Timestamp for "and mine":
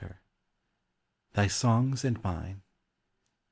2.03-2.63